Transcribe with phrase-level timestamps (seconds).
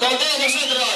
[0.00, 0.89] Тогда я.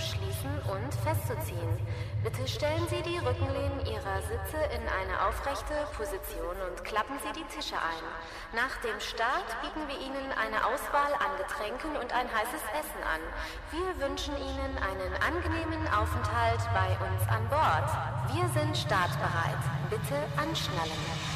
[0.00, 1.76] Schließen und festzuziehen.
[2.22, 7.46] Bitte stellen Sie die Rückenlehnen Ihrer Sitze in eine aufrechte Position und klappen Sie die
[7.54, 8.04] Tische ein.
[8.56, 13.22] Nach dem Start bieten wir Ihnen eine Auswahl an Getränken und ein heißes Essen an.
[13.70, 17.88] Wir wünschen Ihnen einen angenehmen Aufenthalt bei uns an Bord.
[18.32, 19.60] Wir sind startbereit.
[19.88, 21.29] Bitte anschnallen.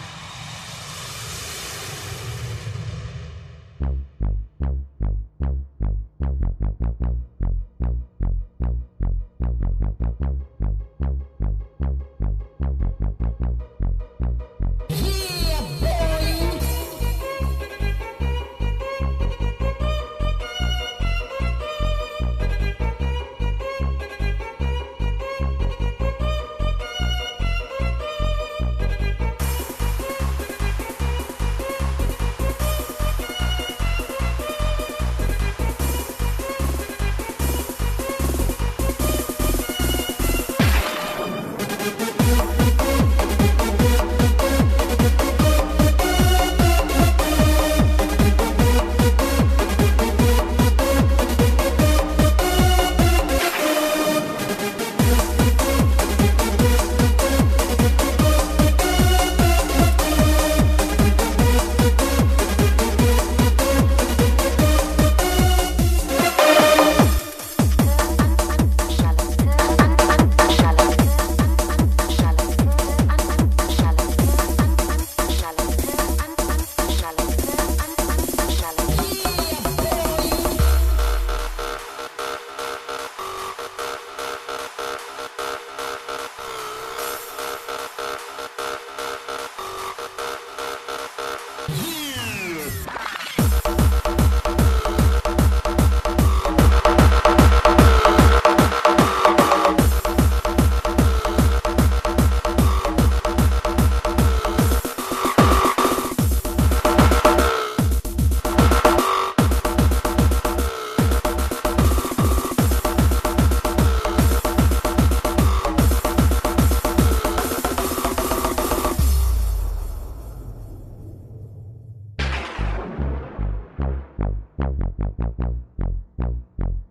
[124.85, 125.09] Thank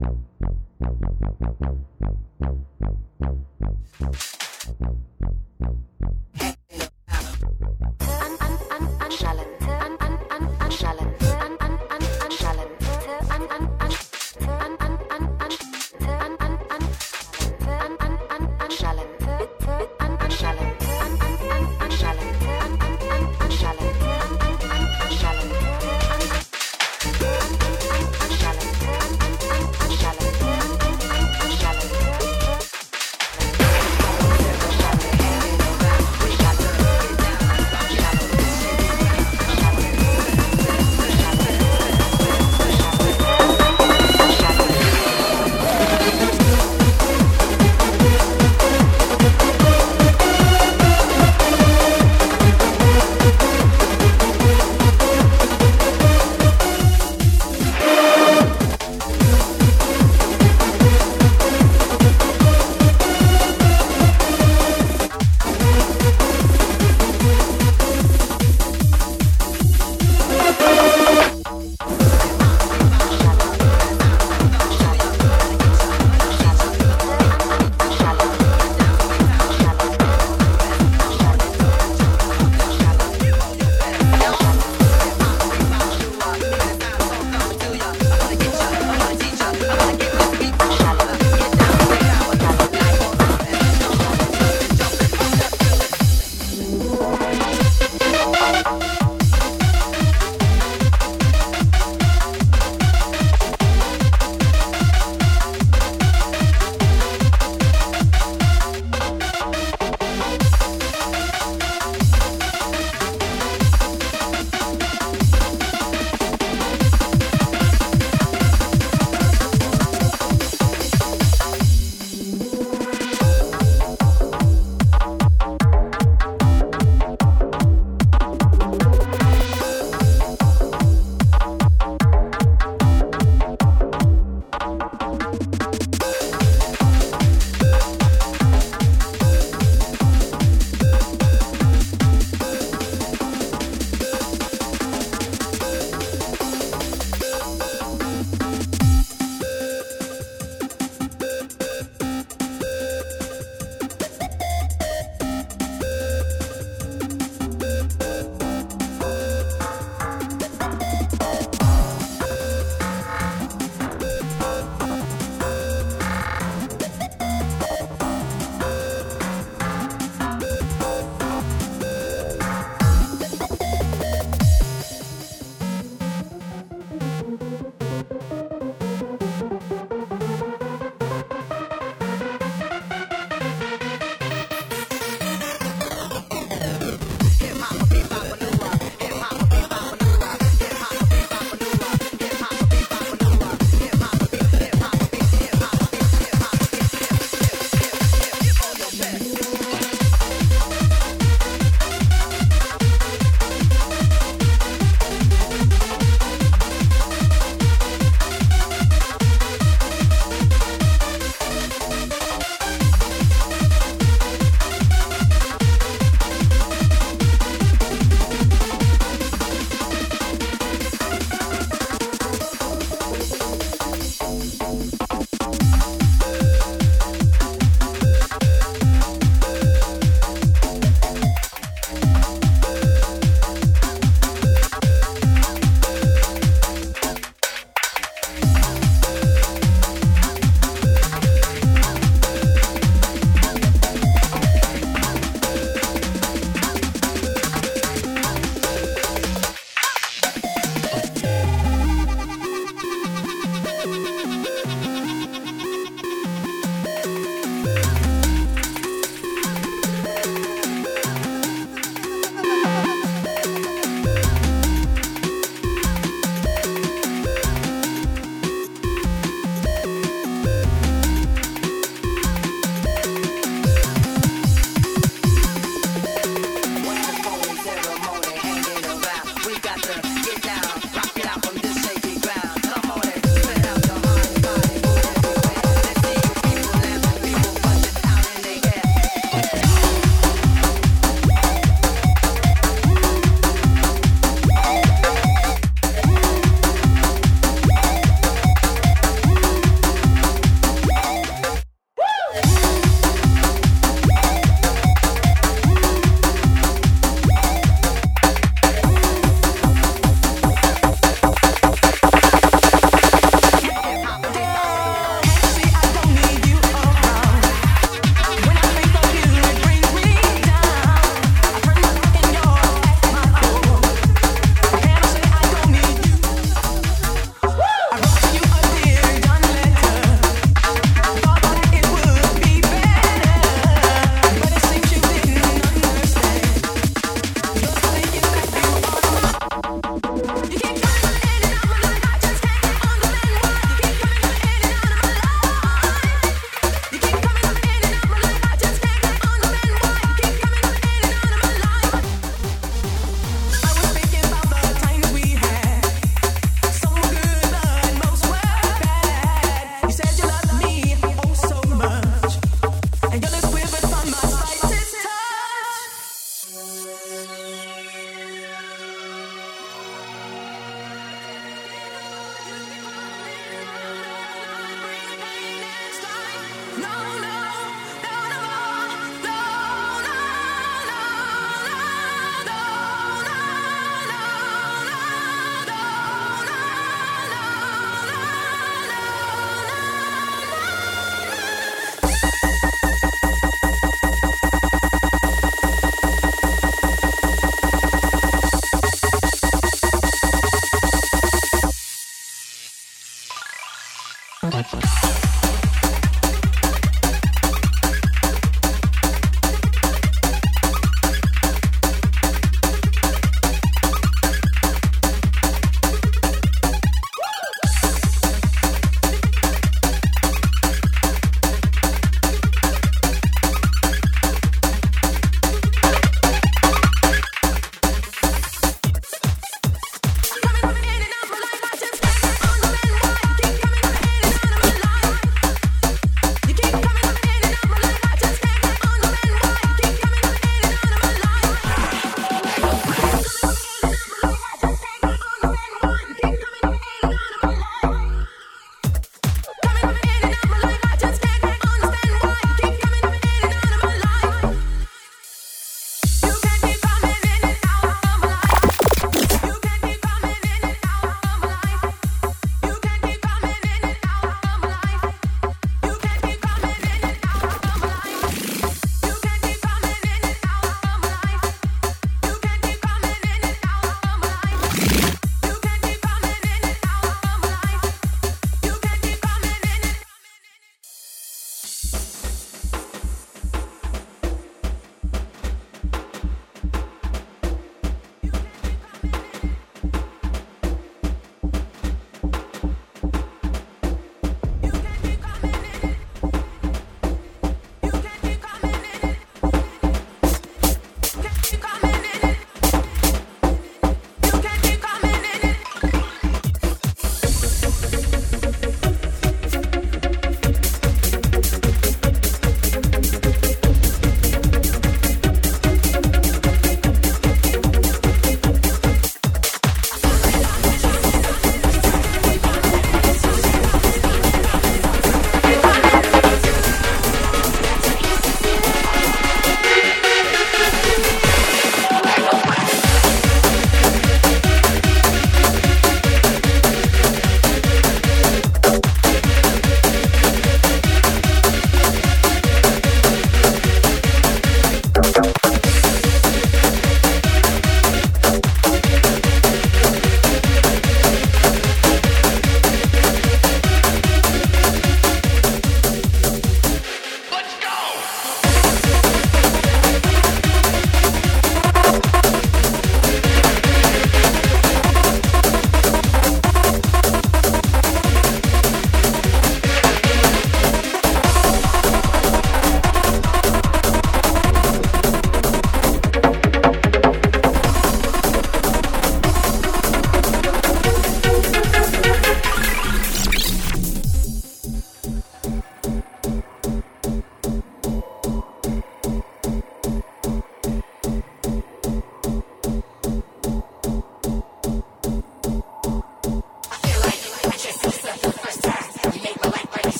[0.00, 0.35] you.